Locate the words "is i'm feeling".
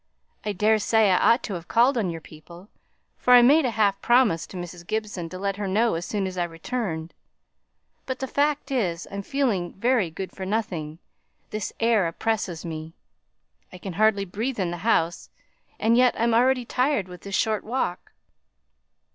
8.71-9.73